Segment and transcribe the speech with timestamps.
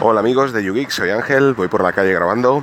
[0.00, 2.62] Hola amigos de YouGeek, soy Ángel, voy por la calle grabando.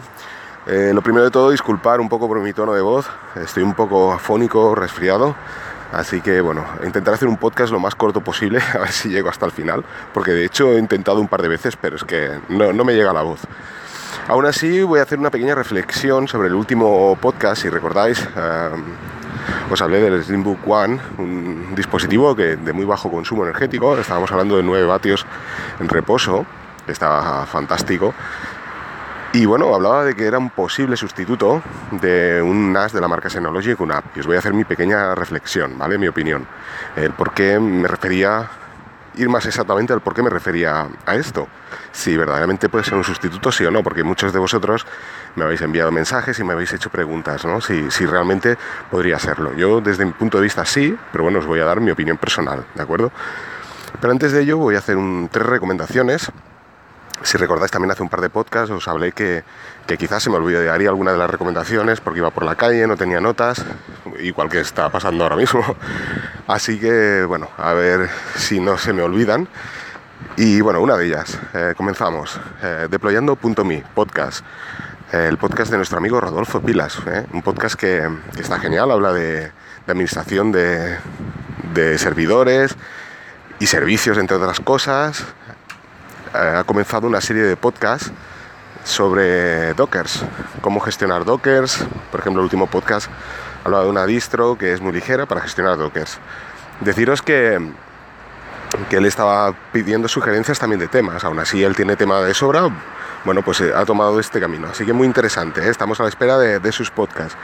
[0.68, 3.73] Eh, lo primero de todo, disculpar un poco por mi tono de voz, estoy un
[3.73, 5.36] poco afónico, resfriado,
[5.92, 9.28] así que bueno, intentaré hacer un podcast lo más corto posible, a ver si llego
[9.28, 12.39] hasta el final, porque de hecho he intentado un par de veces, pero es que
[12.48, 13.41] no, me llega la voz.
[14.29, 18.25] Aún así, voy a hacer una pequeña reflexión sobre el último podcast, si recordáis.
[19.70, 24.55] Os hablé del Slimbook One, un dispositivo que de muy bajo consumo energético, estábamos hablando
[24.55, 25.25] de 9 vatios
[25.81, 26.45] en reposo,
[26.88, 28.13] estaba fantástico.
[29.35, 33.30] Y bueno, hablaba de que era un posible sustituto de un NAS de la marca
[33.30, 34.16] Synology con app.
[34.16, 35.98] Y os voy a hacer mi pequeña reflexión, ¿vale?
[35.98, 36.48] Mi opinión.
[36.95, 38.48] El por qué me refería,
[39.16, 41.49] ir más exactamente al por qué me refería a esto.
[41.91, 44.85] Si verdaderamente puede ser un sustituto, sí o no, porque muchos de vosotros
[45.35, 47.59] me habéis enviado mensajes y me habéis hecho preguntas, ¿no?
[47.59, 48.57] Si, si realmente
[48.90, 49.54] podría serlo.
[49.54, 52.15] Yo, desde mi punto de vista, sí, pero bueno, os voy a dar mi opinión
[52.15, 53.12] personal, ¿de acuerdo?
[53.99, 56.31] Pero antes de ello, voy a hacer un, tres recomendaciones
[57.24, 59.44] si recordáis también hace un par de podcasts os hablé que,
[59.98, 63.22] quizás se me olvidaría alguna de las recomendaciones porque iba por la calle, no tenía
[63.22, 63.63] notas,
[64.19, 65.63] igual que está pasando ahora mismo.
[66.47, 69.47] Así que bueno, a ver si no se me olvidan.
[70.38, 72.40] Y bueno, una de ellas, eh, comenzamos.
[72.62, 74.46] Eh, Deployando.me, podcast.
[75.13, 79.13] Eh, el podcast de nuestro amigo Rodolfo Pilas, eh, un podcast que, está genial, habla
[79.13, 79.52] de,
[79.88, 80.97] administración de,
[81.74, 82.75] de servidores
[83.59, 85.24] y servicios, entre otras cosas
[86.36, 88.12] ha comenzado una serie de podcasts
[88.84, 90.24] sobre Dockers,
[90.62, 91.86] cómo gestionar Dockers.
[92.12, 93.09] Por ejemplo, el último podcast
[93.64, 96.19] hablaba de una distro que es muy ligera para gestionar Dockers.
[96.81, 97.59] Deciros que,
[98.90, 102.69] que él estaba pidiendo sugerencias también de temas, aún así él tiene tema de sobra,
[103.24, 104.68] bueno, pues eh, ha tomado este camino.
[104.68, 105.69] Así que muy interesante, ¿eh?
[105.69, 107.36] estamos a la espera de, de, sus podcasts.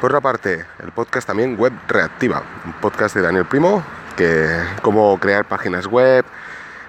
[0.00, 3.84] Por otra parte, el podcast también Web Reactiva, un podcast de Daniel Primo,
[4.16, 4.48] que
[4.82, 6.24] cómo crear páginas web,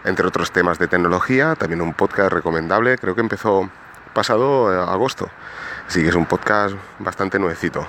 [0.03, 3.69] entre otros temas de tecnología, también un podcast recomendable, creo que empezó
[4.13, 5.29] pasado eh, agosto,
[5.87, 7.85] así que es un podcast bastante nuevecito.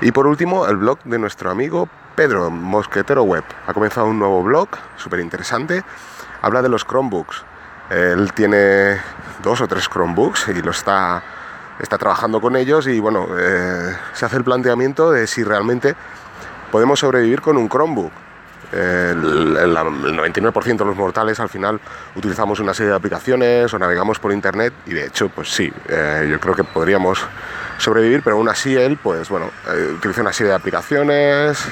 [0.00, 3.44] Y por último, el blog de nuestro amigo Pedro Mosquetero Web.
[3.66, 5.84] Ha comenzado un nuevo blog, súper interesante,
[6.42, 7.44] habla de los Chromebooks.
[7.90, 9.00] Él tiene
[9.42, 11.22] dos o tres Chromebooks y lo está,
[11.78, 15.94] está trabajando con ellos y bueno, eh, se hace el planteamiento de si realmente
[16.70, 18.12] podemos sobrevivir con un Chromebook
[18.72, 21.80] el, 99% de los mortales al final
[22.14, 26.28] utilizamos una serie de aplicaciones o navegamos por internet y de hecho pues sí, eh,
[26.30, 27.20] yo creo que podríamos
[27.78, 31.64] sobrevivir, pero aún así él pues bueno, eh, utiliza una serie de aplicaciones,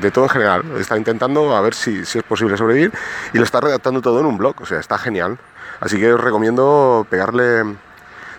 [0.00, 2.92] de todo en general, está intentando a ver si, si, es posible sobrevivir
[3.32, 5.38] y lo está redactando todo en un blog, o sea, está genial.
[5.80, 7.64] Así que os recomiendo pegarle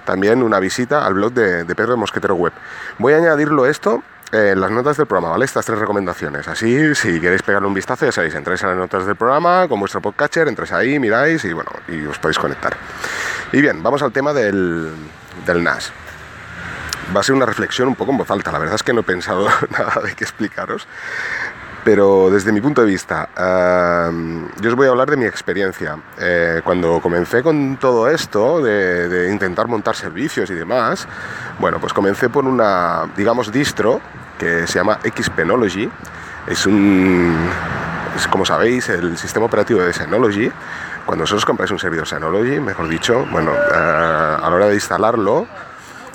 [0.05, 2.53] también una visita al blog de, de Pedro Mosquetero Web.
[2.99, 4.03] Voy a añadirlo esto
[4.33, 5.45] en las notas del programa, ¿vale?
[5.45, 6.47] Estas tres recomendaciones.
[6.47, 9.79] Así, si queréis pegarle un vistazo, ya sabéis, entráis a las notas del programa con
[9.79, 12.75] vuestro podcatcher, entráis ahí, miráis y bueno, y os podéis conectar.
[13.51, 14.91] Y bien, vamos al tema del,
[15.45, 15.91] del NAS.
[17.15, 19.01] Va a ser una reflexión un poco en voz alta, la verdad es que no
[19.01, 20.87] he pensado nada de qué explicaros,
[21.83, 23.29] pero desde mi punto de vista,
[24.61, 25.97] yo os voy a hablar de mi experiencia.
[26.17, 31.07] Eh, cuando comencé con todo esto, de, intentar montar servicios y demás,
[31.59, 34.01] bueno, pues comencé por una, digamos, distro
[34.43, 35.89] que se llama Xpenology.
[36.47, 37.49] Es un,
[38.15, 40.51] es, como sabéis, el sistema operativo de Synology.
[41.05, 45.47] Cuando vosotros compráis un servidor Synology, mejor dicho, bueno, eh, a la hora de instalarlo,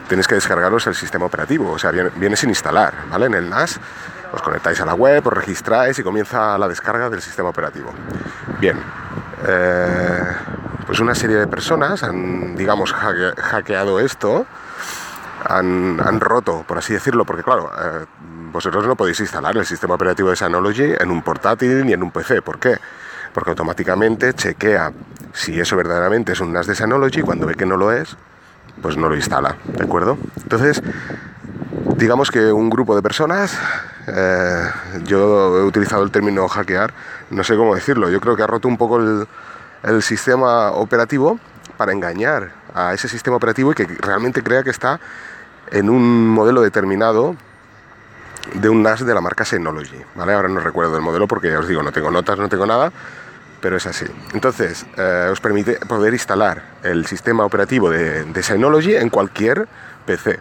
[0.08, 3.26] tenéis que descargaros el sistema operativo, o sea, viene, sin instalar, ¿vale?
[3.26, 3.80] En el NAS
[4.32, 7.92] os conectáis a la web, os registráis y comienza la descarga del sistema operativo.
[8.60, 8.78] Bien,
[9.46, 10.22] eh,
[10.86, 14.46] pues una serie de personas han, digamos, hackeado esto,
[15.44, 18.06] han, han, roto, por así decirlo, porque claro, eh,
[18.52, 22.10] vosotros no podéis instalar el sistema operativo de Synology en un portátil ni en un
[22.10, 22.42] PC.
[22.42, 22.76] ¿Por qué?
[23.32, 24.92] Porque automáticamente chequea
[25.32, 28.16] si eso verdaderamente es un NAS de Synology, cuando ve que no lo es,
[28.82, 30.18] pues no lo instala, ¿de acuerdo?
[30.42, 30.82] Entonces,
[31.96, 33.56] digamos que un grupo de personas,
[34.06, 34.64] eh,
[35.04, 36.92] yo he utilizado el término hackear,
[37.30, 39.26] no sé cómo decirlo, yo creo que ha roto un poco el,
[39.82, 41.38] el sistema operativo
[41.76, 45.00] para engañar a ese sistema operativo y que realmente crea que está
[45.72, 47.36] en un modelo determinado
[48.54, 50.32] de un NAS de la marca Synology, ¿vale?
[50.32, 52.92] Ahora no recuerdo el modelo porque os digo, no tengo notas, no tengo nada,
[53.60, 54.06] pero es así.
[54.32, 59.68] Entonces, eh, os permite poder instalar el sistema operativo de, de Synology en cualquier
[60.06, 60.40] PC.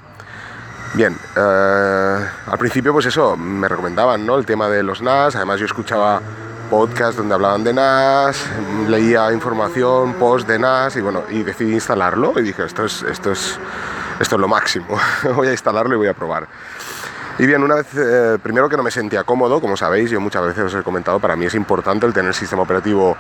[0.94, 4.38] Bien, eh, al principio pues eso, me recomendaban, ¿no?
[4.38, 6.21] El tema de los NAS, además yo escuchaba
[6.69, 8.45] podcasts donde hablaban de NAS,
[8.88, 13.31] leía información, post de NAS y bueno, y decidí instalarlo y dije, esto es, esto
[13.31, 13.59] es,
[14.19, 14.98] esto es lo máximo,
[15.36, 16.48] voy a instalarlo y voy a probar.
[17.40, 20.44] Y bien, una vez, eh, primero que no me sentía cómodo, como sabéis, yo muchas
[20.44, 23.16] veces os he comentado, para mí es importante el tener sistema operativo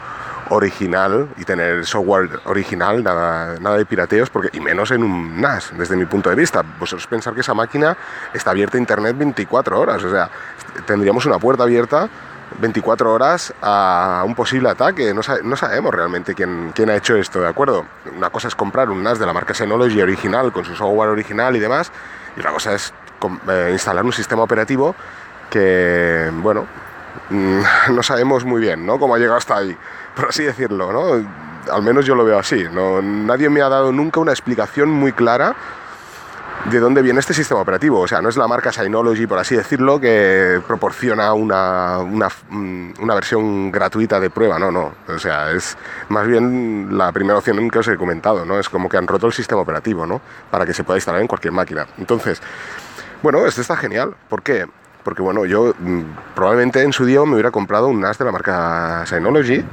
[0.49, 5.71] original y tener software original, nada, nada de pirateos, porque, y menos en un NAS,
[5.77, 6.63] desde mi punto de vista.
[6.79, 7.95] Vosotros pensar que esa máquina
[8.33, 10.31] está abierta a Internet 24 horas, o sea,
[10.87, 12.09] tendríamos una puerta abierta
[12.59, 15.13] 24 horas a un posible ataque.
[15.13, 17.85] No, no sabemos realmente quién, quién, ha hecho esto, ¿de acuerdo?
[18.15, 21.55] Una cosa es comprar un NAS de la marca Synology original, con su software original
[21.55, 21.91] y demás,
[22.35, 22.93] y otra cosa es
[23.49, 24.95] eh, instalar un sistema operativo
[25.49, 26.65] que, bueno,
[27.29, 27.61] mm,
[27.95, 28.99] no sabemos muy bien, ¿no?
[28.99, 29.75] Cómo ha llegado hasta ahí,
[30.15, 31.47] por así decirlo, ¿no?
[31.71, 32.65] Al menos yo lo veo así.
[32.71, 33.01] ¿no?
[33.01, 35.53] Nadie me ha dado nunca una explicación muy clara
[36.71, 37.99] de dónde viene este sistema operativo.
[37.99, 43.15] O sea, no es la marca Synology, por así decirlo, que proporciona una, mm, una,
[43.15, 44.59] versión gratuita de prueba.
[44.59, 44.93] No, no.
[45.07, 45.77] O sea, es
[46.09, 48.59] más bien la primera opción que os he comentado, ¿no?
[48.59, 50.21] Es como que han roto el sistema operativo, ¿no?
[50.51, 51.87] Para que se pueda instalar en cualquier máquina.
[51.97, 52.41] Entonces,
[53.23, 54.15] bueno, este está genial.
[54.29, 54.65] ¿Por qué?
[55.03, 56.01] Porque, bueno, yo mm,
[56.35, 59.63] probablemente en su día me hubiera comprado un NAS de la marca Synology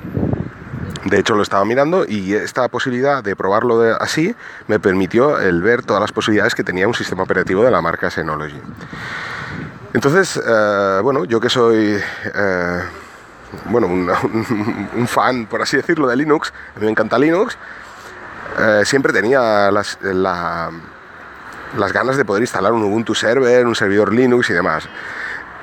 [1.05, 4.35] de hecho, lo estaba mirando y esta posibilidad de probarlo así
[4.69, 8.11] me permitió el ver todas las posibilidades que tenía un sistema operativo de la marca
[8.11, 8.61] Synology.
[9.93, 11.99] Entonces, eh, bueno, yo que soy
[12.35, 12.83] eh,
[13.67, 17.57] bueno, un, fan, por así decirlo, de Linux, a mí me encanta Linux,
[18.59, 20.73] eh, siempre tenía las, las
[21.93, 24.89] ganas de poder instalar un Ubuntu server, un servidor Linux y demás.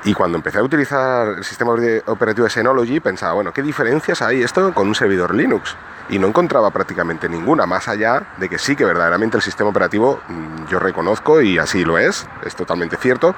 [0.04, 1.72] Y cuando empecé a utilizar el sistema
[2.06, 5.76] operativo de Synology, pensaba, bueno, ¿qué diferencias hay esto con un servidor Linux?
[6.08, 10.20] Y no encontraba prácticamente ninguna, más allá de que sí que verdaderamente el sistema operativo,
[10.26, 13.36] mm, yo reconozco, y así lo es, es totalmente cierto,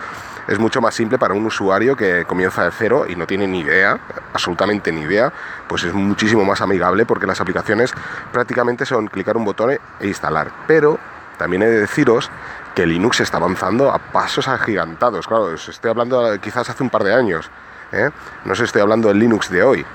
[0.48, 3.60] es mucho más simple para un usuario que comienza de cero y no tiene ni
[3.60, 3.98] idea,
[4.32, 5.30] absolutamente ni idea,
[5.68, 7.92] pues es muchísimo más amigable porque las aplicaciones
[8.32, 10.50] prácticamente son clicar un botón e instalar.
[10.66, 10.98] Pero
[11.36, 12.30] también he de deciros
[12.74, 15.26] que Linux está avanzando a pasos agigantados.
[15.26, 17.50] Claro, os estoy hablando quizás hace un par de años,
[17.92, 18.10] ¿eh?
[18.44, 19.86] no os estoy hablando del Linux de hoy.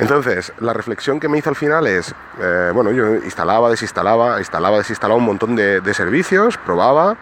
[0.00, 4.78] Entonces, la reflexión que me hizo al final es, eh, bueno, yo instalaba, desinstalaba, instalaba,
[4.78, 7.16] desinstalaba un montón de, servicios, probaba,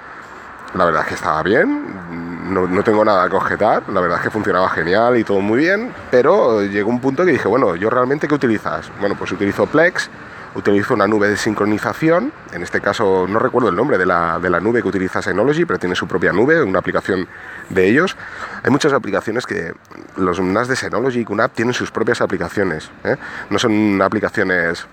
[0.74, 4.24] la verdad es que estaba bien, no, no, tengo nada que objetar, la verdad es
[4.24, 7.90] que funcionaba genial y todo muy bien, pero llegó un punto que dije, bueno, ¿yo
[7.90, 8.92] realmente qué utilizas?
[9.00, 10.08] Bueno, pues utilizo Plex,
[10.54, 14.50] utilizo una nube de sincronización, en este caso no recuerdo el nombre de la, de
[14.50, 17.28] la, nube que utiliza Synology, pero tiene su propia nube, una aplicación
[17.68, 18.16] de ellos.
[18.62, 19.72] Hay muchas aplicaciones que
[20.16, 23.16] los NAS de Synology y QNAP tienen sus propias aplicaciones, ¿eh?
[23.50, 24.86] no son aplicaciones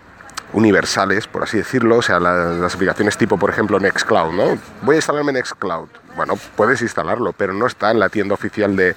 [0.53, 4.57] universales, por así decirlo, o sea, las, aplicaciones tipo, por ejemplo, Nextcloud, ¿no?
[4.83, 5.89] Voy a instalarme Nextcloud.
[6.15, 8.95] Bueno, puedes instalarlo, pero no está en la tienda oficial de,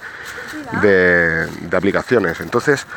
[0.81, 2.39] de, de aplicaciones.
[2.39, 2.87] Entonces,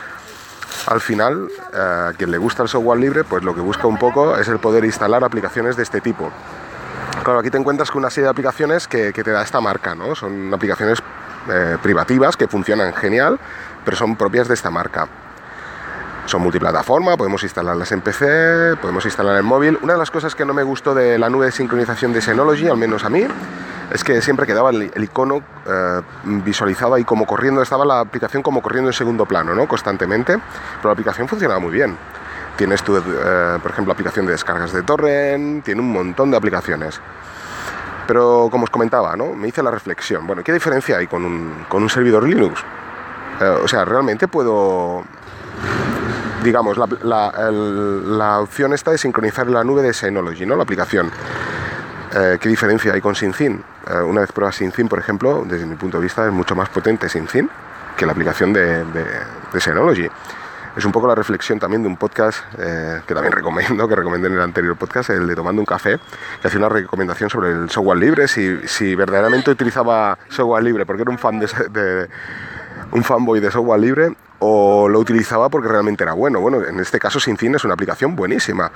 [0.86, 3.98] al final, eh, a quien le gusta el software libre, pues lo que busca un
[3.98, 6.30] poco es el poder instalar aplicaciones de este tipo.
[7.22, 10.14] Claro, aquí te encuentras con una serie de aplicaciones que, te da esta marca, ¿no?
[10.14, 10.98] Son aplicaciones
[11.50, 13.38] eh, privativas que funcionan genial,
[13.84, 15.06] pero son propias de esta marca.
[16.26, 19.78] Son multiplataforma, podemos instalarlas en PC, podemos instalar en móvil.
[19.82, 22.68] Una de las cosas que no me gustó de la nube de sincronización de Synology,
[22.68, 23.26] al menos a mí,
[23.92, 28.62] es que siempre quedaba el, icono eh, visualizado ahí como corriendo, estaba la aplicación como
[28.62, 29.66] corriendo en segundo plano, ¿no?
[29.66, 30.38] Constantemente,
[30.76, 31.96] pero la aplicación funcionaba muy bien.
[32.56, 33.02] Tienes tu, eh,
[33.60, 37.00] por ejemplo, aplicación de descargas de torrent, tiene un montón de aplicaciones.
[38.06, 39.34] Pero como os comentaba, ¿no?
[39.34, 42.62] me hice la reflexión, bueno, ¿qué diferencia hay con un, con un servidor Linux?
[43.40, 45.04] Eh, o sea, realmente puedo
[46.42, 50.56] digamos, la, la, la, opción esta de sincronizar la nube de Synology, ¿no?
[50.56, 51.10] La aplicación.
[52.14, 53.62] Eh, ¿Qué diferencia hay con SyncIn?
[53.88, 56.68] Eh, una vez pruebas SyncIn, por ejemplo, desde mi punto de vista es mucho más
[56.68, 57.48] potente SyncIn
[57.96, 60.08] que la aplicación de, de, Synology.
[60.76, 64.28] Es un poco la reflexión también de un podcast eh, que también recomiendo, que recomendé
[64.28, 65.98] en el anterior podcast, el de Tomando un Café,
[66.40, 71.02] que hacía una recomendación sobre el software libre, si, si verdaderamente utilizaba software libre, porque
[71.02, 72.08] era un fan de, de
[72.90, 76.40] un fanboy de software libre o lo utilizaba porque realmente era bueno.
[76.40, 78.72] Bueno, en este caso SyncIn es una aplicación buenísima.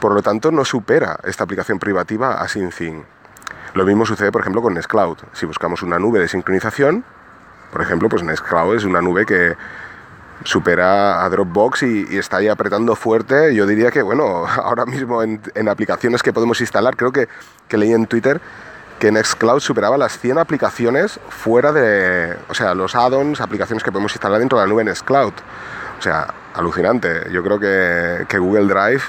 [0.00, 3.04] Por lo tanto, no supera esta aplicación privativa a SyncIn.
[3.74, 5.18] Lo mismo sucede, por ejemplo, con Nextcloud.
[5.34, 7.04] Si buscamos una nube de sincronización,
[7.70, 9.54] por ejemplo, pues Nextcloud es una nube que
[10.42, 13.54] supera a Dropbox y, está ahí apretando fuerte.
[13.54, 17.28] Yo diría que, bueno, ahora mismo en, aplicaciones que podemos instalar, creo que,
[17.68, 18.40] que leí en Twitter
[18.98, 24.12] que Nextcloud superaba las 100 aplicaciones fuera de, o sea, los add-ons, aplicaciones que podemos
[24.12, 25.32] instalar dentro de la nube Nextcloud.
[25.98, 27.28] O sea, alucinante.
[27.30, 29.02] Yo creo que, que Google Drive,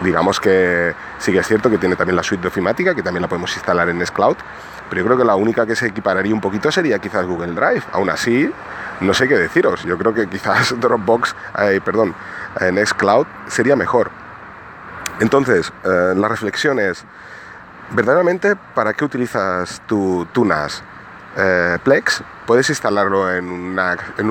[0.00, 3.22] digamos que sí que es cierto que tiene también la suite de ofimática, que también
[3.22, 4.36] la podemos instalar en Nextcloud,
[4.88, 7.82] pero yo creo que la única que se equipararía un poquito sería quizás Google Drive.
[7.92, 8.50] Aún así,
[9.00, 9.82] no sé qué deciros.
[9.84, 12.14] Yo creo que quizás Dropbox, eh, perdón,
[12.72, 14.10] Nextcloud sería mejor.
[15.20, 17.04] Entonces, eh, la reflexión es,
[17.90, 20.82] verdaderamente, ¿para qué utilizas tu, tu NAS?
[21.36, 24.30] eh, Plex, puedes instalarlo en, una, en,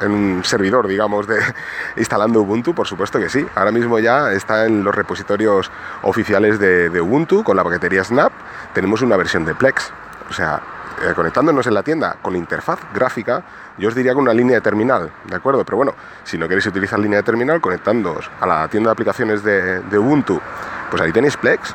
[0.00, 1.38] en, un servidor, digamos, de
[1.96, 3.46] instalando Ubuntu, por supuesto que sí.
[3.54, 5.70] Ahora mismo ya está en los repositorios
[6.02, 8.32] oficiales de, de Ubuntu con la paquetería Snap.
[8.74, 9.92] Tenemos una versión de Plex.
[10.28, 10.60] O sea,
[11.02, 13.42] eh, conectándonos en la tienda con interfaz gráfica,
[13.78, 15.64] yo os diría con una línea de terminal, ¿de acuerdo?
[15.64, 19.42] Pero bueno, si no queréis utilizar línea de terminal, conectándoos a la tienda de aplicaciones
[19.42, 20.40] de, de Ubuntu,
[20.90, 21.74] pues ahí tenéis Plex.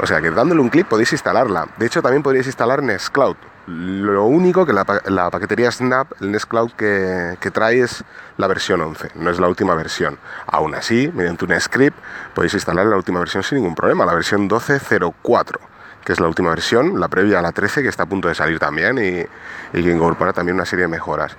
[0.00, 1.68] O sea que dándole un clic podéis instalarla.
[1.78, 3.36] De hecho, también podríais instalar Nextcloud.
[3.66, 8.04] Lo único que la, paquetería Snap, el Nextcloud que, que, trae es
[8.36, 10.18] la versión 11, no es la última versión.
[10.46, 11.98] Aún así, mediante un script
[12.34, 15.58] podéis instalar la última versión sin ningún problema, la versión 12.04
[16.06, 18.36] que es la última versión, la previa a la 13, que está a punto de
[18.36, 19.26] salir también y,
[19.72, 21.36] que incorpora también una serie de mejoras.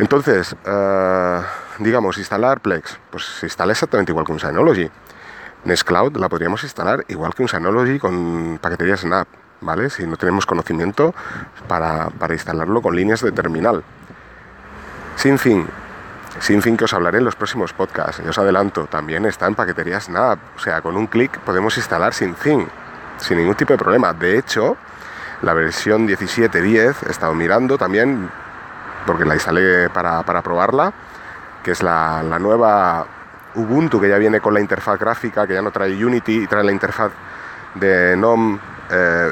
[0.00, 1.40] Entonces, eh,
[1.78, 4.90] digamos, instalar Plex, pues se instala exactamente igual que un Synology.
[5.66, 9.28] Nextcloud la podríamos instalar igual que un Synology con paquetería Snap,
[9.60, 9.90] ¿vale?
[9.90, 11.14] Si no tenemos conocimiento
[11.68, 13.82] para, para instalarlo con líneas de terminal.
[15.16, 15.66] Sin fin,
[16.40, 18.22] sin fin que os hablaré en los próximos podcasts.
[18.24, 20.38] Y os adelanto, también está en paquetería Snap.
[20.56, 22.66] O sea, con un clic podemos instalar sin fin
[23.18, 24.12] sin ningún tipo de problema.
[24.12, 24.76] De hecho,
[25.42, 28.30] la versión 17.10 he estado mirando también,
[29.06, 30.92] porque la instalé para, para probarla,
[31.62, 33.06] que es la, la, nueva
[33.56, 36.64] Ubuntu que ya viene con la interfaz gráfica, que ya no trae Unity y trae
[36.64, 37.12] la interfaz
[37.74, 38.58] de NOM.
[38.90, 39.30] Eh,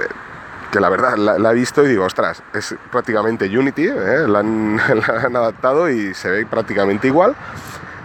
[0.70, 4.26] que la verdad la, he visto y digo, ostras, es prácticamente Unity, ¿eh?
[4.26, 7.36] la, han, la, han, adaptado y se ve prácticamente igual.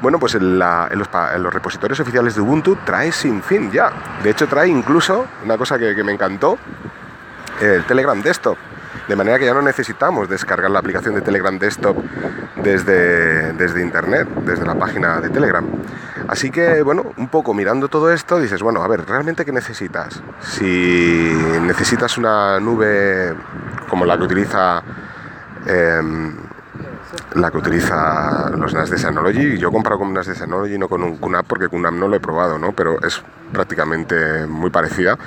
[0.01, 3.91] Bueno, pues en, los, repositorios oficiales de Ubuntu trae sin fin ya.
[4.23, 6.57] De hecho, trae incluso una cosa que, me encantó,
[7.59, 8.57] el Telegram Desktop.
[9.09, 11.97] De manera que ya no necesitamos descargar la aplicación de Telegram Desktop
[12.63, 15.65] desde, desde Internet, desde la página de Telegram.
[16.29, 20.21] Así que, bueno, un poco mirando todo esto, dices, bueno, a ver, ¿realmente qué necesitas?
[20.41, 23.33] Si necesitas una nube
[23.89, 24.83] como la que utiliza...
[25.65, 26.37] Em,
[27.33, 29.57] la que utiliza los NAS de Synology.
[29.57, 32.19] Yo comparo con NAS de Synology, no con un QNAP, porque QNAP no lo he
[32.19, 32.73] probado, ¿no?
[32.73, 35.17] Pero es prácticamente muy parecida.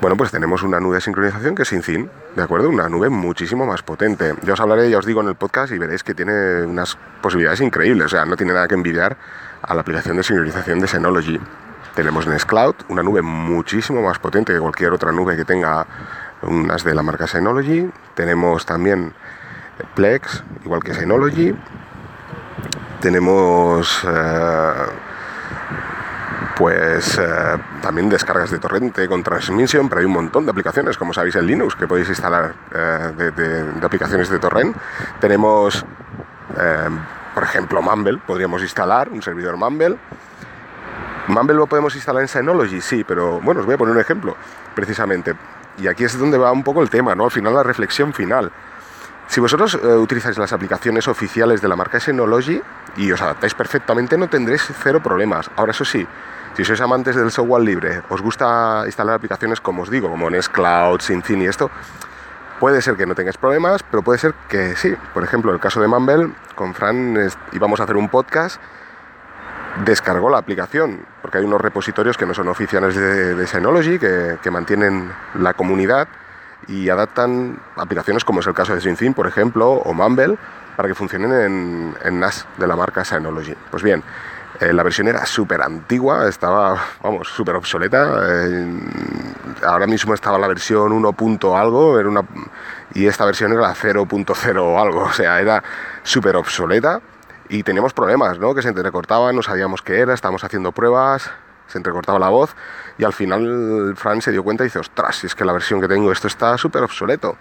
[0.00, 2.68] Bueno, pues tenemos una nube de sincronización que es SyncIn, ¿de acuerdo?
[2.68, 4.34] Una nube muchísimo más potente.
[4.42, 7.60] Ya os hablaré, ya os digo en el podcast y veréis que tiene unas posibilidades
[7.60, 8.06] increíbles.
[8.06, 9.16] O sea, no tiene nada que envidiar
[9.62, 11.40] a la aplicación de sincronización de Synology.
[11.94, 15.86] Tenemos Nextcloud, una nube muchísimo más potente que cualquier otra nube que tenga
[16.42, 17.90] un NAS de la marca Synology.
[18.14, 19.14] Tenemos también
[19.94, 21.54] Plex, igual que Synology.
[23.00, 24.72] Tenemos eh,
[26.56, 27.24] pues eh,
[27.82, 31.46] también descargas de torrente con transmisión, pero hay un montón de aplicaciones, como sabéis en
[31.46, 34.76] Linux, que podéis instalar eh, de, aplicaciones de torrent.
[35.20, 35.84] Tenemos,
[37.36, 39.98] por ejemplo, Mumble, podríamos instalar un servidor Mumble.
[41.28, 44.34] Mumble lo podemos instalar en Synology, sí, pero bueno, os voy a poner un ejemplo,
[44.74, 45.34] precisamente.
[45.76, 47.26] Y aquí es donde va un poco el tema, ¿no?
[47.26, 48.50] Al final la reflexión final.
[49.26, 52.62] Si vosotros eh, utilizáis las aplicaciones oficiales de la marca Synology
[52.96, 55.50] y os adaptáis perfectamente, no tendréis cero problemas.
[55.56, 56.06] Ahora, eso sí,
[56.56, 61.02] si sois amantes del software libre, os gusta instalar aplicaciones como os digo, como Nextcloud,
[61.02, 61.70] SyncIn y esto,
[62.60, 64.94] puede ser que no tengáis problemas, pero puede ser que sí.
[65.14, 67.16] Por ejemplo, el caso de Mumble, con Fran
[67.52, 68.60] íbamos a hacer un podcast,
[69.84, 75.10] descargó la aplicación, porque hay unos repositorios que no son oficiales de, Synology, que, mantienen
[75.34, 76.08] la comunidad
[76.68, 80.38] y adaptan aplicaciones como es el caso de SyncIn, por ejemplo, o Mumble,
[80.76, 83.54] para que funcionen en, en NAS de la marca Synology.
[83.70, 84.02] Pues bien,
[84.60, 88.20] eh, la versión era súper antigua, estaba, vamos, súper obsoleta.
[88.28, 88.80] Eh,
[89.64, 91.14] ahora mismo estaba la versión 1.
[91.56, 92.22] algo, era una,
[92.94, 95.62] y esta versión era la 0.0 o algo, o sea, era
[96.02, 97.00] súper obsoleta
[97.48, 98.54] y teníamos problemas, ¿no?
[98.54, 101.30] Que se entrecortaban, no sabíamos qué era, estábamos haciendo pruebas,
[101.66, 102.54] se entrecortaba la voz
[102.98, 105.80] y al final Fran se dio cuenta y dice, ostras, si es que la versión
[105.80, 107.36] que tengo esto está súper obsoleto.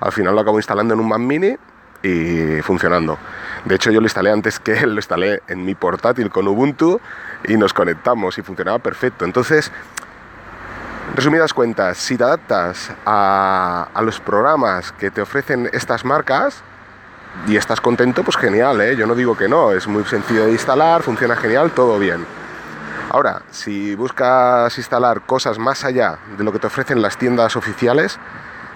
[0.00, 1.56] Al final lo acabo instalando en un Mac mini
[2.02, 3.18] y funcionando.
[3.64, 7.00] De hecho yo lo instalé antes que él, lo instalé en mi portátil con Ubuntu
[7.44, 9.24] y nos conectamos y funcionaba perfecto.
[9.24, 9.70] Entonces,
[11.14, 16.62] resumidas cuentas, si te adaptas a, los programas que te ofrecen estas marcas,
[17.46, 18.96] y estás contento, pues genial, ¿eh?
[18.96, 22.26] yo no digo que no, es muy sencillo de instalar, funciona genial, todo bien.
[23.08, 28.18] Ahora, si buscas instalar cosas más allá de lo que te ofrecen las tiendas oficiales,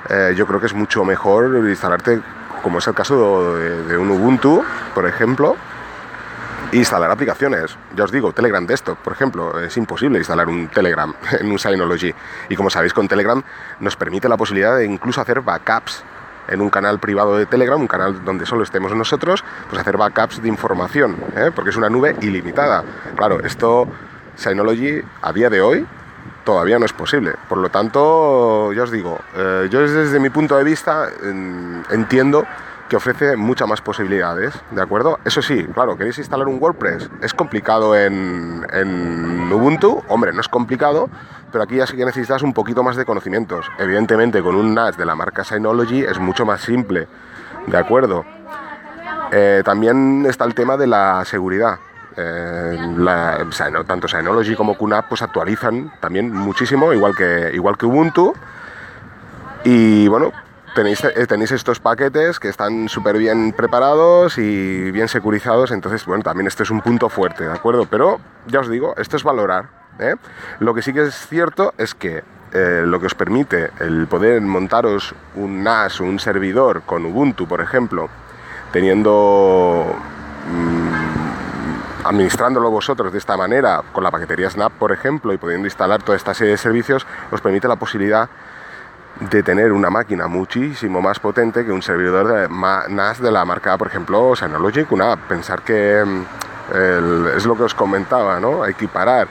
[0.09, 2.21] eh, yo creo que es mucho mejor instalarte,
[2.65, 5.55] como es el caso de, un Ubuntu, por ejemplo,
[6.73, 7.77] instalar aplicaciones.
[7.95, 12.15] Ya os digo, Telegram Desktop, por ejemplo, es imposible instalar un Telegram en un Synology.
[12.49, 13.43] Y como sabéis, con Telegram
[13.81, 16.03] nos permite la posibilidad de incluso hacer backups
[16.49, 20.41] en un canal privado de Telegram, un canal donde solo estemos nosotros, pues hacer backups
[20.41, 21.51] de información, ¿eh?
[21.55, 22.83] porque es una nube ilimitada.
[23.15, 23.89] Claro, esto
[24.37, 25.87] Synology a día de hoy
[26.45, 27.35] todavía no es posible.
[27.49, 31.09] Por lo tanto, ya os digo, eh, yo desde mi punto de vista
[31.91, 32.45] entiendo
[32.89, 35.19] que ofrece muchas más posibilidades, ¿de acuerdo?
[35.25, 40.49] Eso sí, claro, queréis instalar un WordPress, es complicado en, en Ubuntu, hombre, no es
[40.49, 41.09] complicado,
[41.51, 43.67] pero aquí ya sí que necesitas un poquito más de conocimientos.
[43.79, 47.09] Evidentemente, con un NAS de la marca Synology es mucho más simple,
[47.67, 48.25] ¿de acuerdo?
[49.33, 51.79] Eh, también está el tema de la seguridad.
[52.17, 52.79] Eh,
[53.87, 58.35] tanto Synology como QNAP pues actualizan también muchísimo, igual que, igual que Ubuntu.
[59.65, 60.33] Y bueno,
[60.75, 66.23] tenéis, eh, tenéis estos paquetes que están súper bien preparados y bien securizados, entonces, bueno,
[66.23, 67.87] también este es un punto fuerte, ¿de acuerdo?
[67.87, 69.69] Pero ya os digo, esto es valorar.
[69.99, 70.17] ¿eh?
[70.59, 74.41] Lo que sí que es cierto es que eh, lo que os permite el poder
[74.43, 78.09] montaros un NAS un servidor con Ubuntu, por ejemplo,
[78.73, 79.95] teniendo...
[80.51, 81.24] Mm,
[82.05, 86.17] administrándolo vosotros de esta manera, con la paquetería Snap, por ejemplo, y pudiendo instalar toda
[86.17, 88.29] esta serie de servicios, os permite la posibilidad
[89.21, 93.79] de tener una máquina muchísimo más potente que un servidor de NAS de la marca,
[93.79, 98.67] por ejemplo, Synology una Pensar que mm, es lo que os comentaba, ¿no?
[98.67, 99.29] Equiparar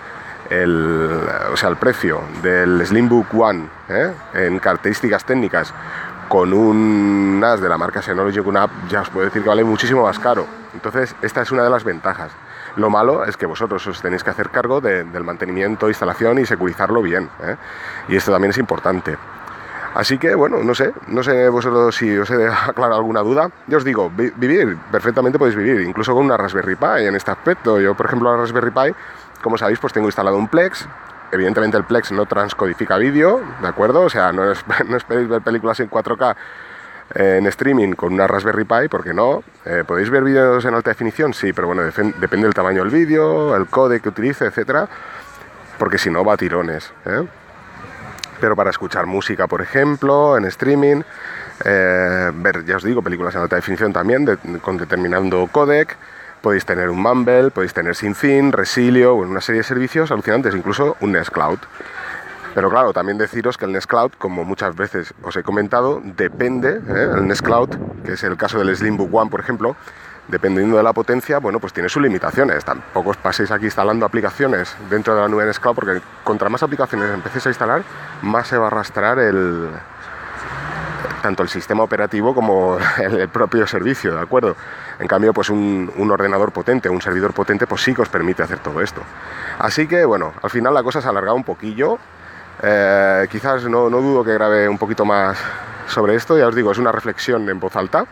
[0.50, 4.14] el, o sea, el precio del Slimbook One ¿eh?
[4.34, 5.74] en características técnicas
[6.28, 10.04] con un NAS de la marca Synology QNAP ya os puedo decir que vale muchísimo
[10.04, 10.46] más caro.
[10.74, 12.32] Entonces, esta es una de las ventajas.
[12.76, 17.02] Lo malo es que vosotros os tenéis que hacer cargo del mantenimiento, instalación y securizarlo
[17.02, 17.30] bien.
[17.44, 17.56] ¿eh?
[18.08, 19.18] Y esto también es importante.
[19.94, 23.52] Así que, bueno, no sé, no sé vosotros si os he aclarado alguna duda.
[23.68, 27.80] Yo os digo, vivir, perfectamente podéis vivir, incluso con una Raspberry Pi en este aspecto.
[27.80, 28.96] Yo, por ejemplo, la Raspberry Pi,
[29.44, 30.88] como sabéis, pues tengo instalado un Plex.
[31.32, 34.02] Evidentemente el Plex no transcodifica vídeo, ¿de acuerdo?
[34.02, 34.44] O sea, no,
[34.88, 36.36] no esperéis ver películas en 4K eh,
[37.14, 39.44] en streaming con una Raspberry Pi, porque no.
[39.66, 41.34] Eh, ¿Podéis ver vídeos en alta definición?
[41.34, 44.88] Sí, pero bueno, depende del tamaño del vídeo, el code que utilice, etcétera,
[45.78, 46.92] porque si no va a tirones.
[47.06, 47.28] ¿eh?
[48.44, 51.02] pero para escuchar música, por ejemplo, en streaming,
[51.64, 54.28] eh, ver, ya os digo, películas en alta definición también,
[54.62, 55.96] con determinado codec,
[56.42, 61.14] podéis tener un Mumble, podéis tener SynthIn, Resilio, una serie de servicios alucinantes, incluso un
[61.14, 61.60] Nextcloud.
[62.54, 67.12] Pero claro, también deciros que el Nextcloud, como muchas veces os he comentado, depende, ¿eh?
[67.16, 67.70] el Nextcloud,
[68.06, 69.76] que es el caso del Slimbook One, por ejemplo,
[70.28, 72.64] dependiendo de la potencia, bueno, pues tiene sus limitaciones.
[72.64, 77.10] Tampoco os paséis aquí instalando aplicaciones dentro de la nube Nextcloud, porque contra más aplicaciones
[77.12, 77.84] empecéis a instalar,
[78.22, 79.70] más se va a arrastrar el
[81.24, 84.56] tanto el sistema operativo como el propio servicio, ¿de acuerdo?
[85.00, 88.60] En cambio, pues un, ordenador potente, un servidor potente, pues sí que os permite hacer
[88.60, 89.02] todo esto.
[89.58, 91.98] Así que, bueno, al final la cosa se ha alargado un poquillo.
[92.62, 95.38] Eh, quizás no, no dudo que grabe un poquito más
[95.88, 98.06] sobre esto, ya os digo, es una reflexión en voz alta.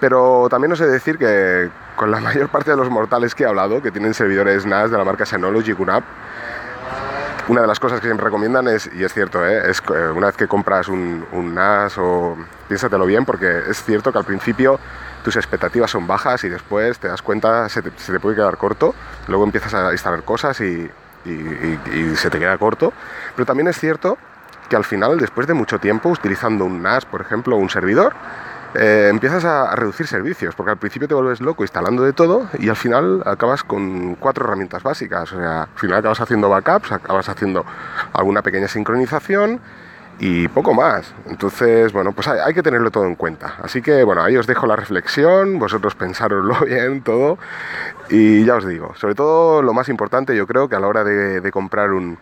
[0.00, 3.44] Pero también os he de decir que con la mayor parte de los mortales que
[3.44, 6.04] he hablado, que tienen servidores NAS de la marca Synology QNAP,
[7.46, 9.70] una de las cosas que siempre recomiendan es, y es cierto, ¿eh?
[9.70, 12.36] es eh, una vez que compras un, NAS o
[12.68, 14.80] piénsatelo bien, porque es cierto que al principio
[15.22, 18.94] tus expectativas son bajas y después te das cuenta, se te, puede quedar corto,
[19.28, 20.90] luego empiezas a instalar cosas y,
[21.24, 22.92] y, se te queda corto,
[23.34, 24.18] pero también es cierto
[24.68, 28.14] que al final, después de mucho tiempo, utilizando un NAS, por ejemplo, un servidor,
[28.74, 32.68] eh, empiezas a, reducir servicios, porque al principio te vuelves loco instalando de todo y
[32.68, 35.32] al final acabas con cuatro herramientas básicas.
[35.32, 37.64] O sea, al final acabas haciendo backups, acabas haciendo
[38.12, 39.60] alguna pequeña sincronización
[40.18, 41.14] y poco más.
[41.26, 43.56] Entonces, bueno, pues hay, que tenerlo todo en cuenta.
[43.62, 47.38] Así que, bueno, ahí os dejo la reflexión, vosotros pensároslo bien todo
[48.08, 51.04] y ya os digo, sobre todo lo más importante yo creo que a la hora
[51.04, 52.18] de comprar un,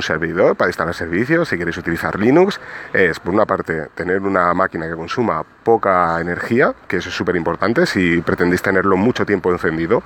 [0.00, 2.60] servidor para instalar servicios, si queréis utilizar Linux,
[2.92, 7.36] es por una parte tener una máquina que consuma poca energía, que eso es súper
[7.36, 10.02] importante si pretendéis tenerlo mucho tiempo encendido.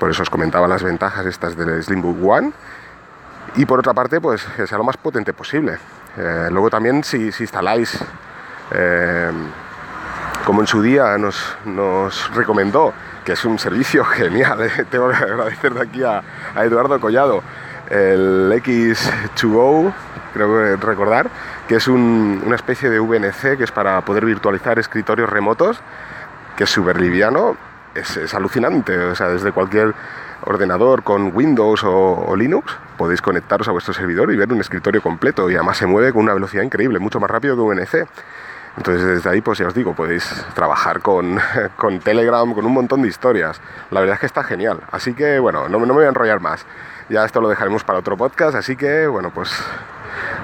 [0.00, 2.52] Por eso os comentaba las ventajas estas del Slimbook One.
[3.54, 5.78] Y por otra parte, pues que sea lo más potente posible.
[6.16, 7.98] Eh, luego también si, instaláis,
[8.72, 9.30] eh,
[10.44, 11.56] como en su día nos,
[12.34, 16.22] recomendó, que es un servicio genial, eh, tengo que agradecer de aquí a,
[16.64, 17.42] Eduardo Collado,
[17.90, 19.92] el X2O,
[20.32, 21.30] creo recordar,
[21.68, 25.80] que es una especie de VNC que es para poder virtualizar escritorios remotos,
[26.56, 27.56] que es súper liviano,
[27.94, 29.94] es, alucinante, o sea, desde cualquier
[30.42, 35.50] ordenador con Windows o, Linux podéis conectaros a vuestro servidor y ver un escritorio completo
[35.50, 38.08] y además se mueve con una velocidad increíble, mucho más rápido que VNC.
[38.76, 41.38] Entonces desde ahí, pues ya os digo, podéis trabajar con,
[41.76, 43.60] con Telegram, con un montón de historias.
[43.90, 44.80] La verdad es que está genial.
[44.92, 46.66] Así que bueno, no, me voy a enrollar más.
[47.08, 49.50] Ya esto lo dejaremos para otro podcast, así que bueno, pues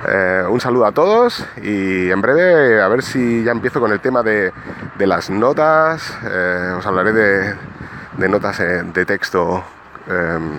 [0.09, 4.01] eh, un saludo a todos y en breve a ver si ya empiezo con el
[4.01, 4.53] tema de,
[4.99, 6.17] las notas.
[6.25, 9.65] Eh, os hablaré de, notas eh, de texto,
[10.09, 10.53] em,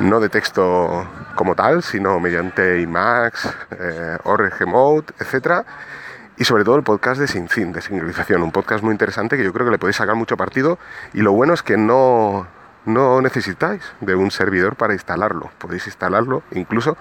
[0.00, 5.66] no de texto como tal, sino mediante IMAX, eh, ORG Mode, etc.
[6.38, 9.52] Y sobre todo el podcast de SynthIn, de sincronización, un podcast muy interesante que yo
[9.52, 10.78] creo que le podéis sacar mucho partido.
[11.12, 12.46] Y lo bueno es que no,
[12.86, 15.50] no necesitáis de un servidor para instalarlo.
[15.58, 16.96] Podéis instalarlo, incluso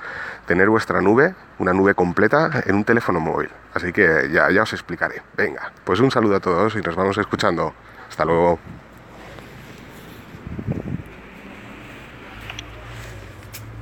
[0.45, 3.49] tener vuestra nube, una nube completa, en un teléfono móvil.
[3.73, 5.21] Así que ya os explicaré.
[5.37, 7.73] Venga, pues un saludo a todos y nos vamos escuchando.
[8.09, 8.59] Hasta luego.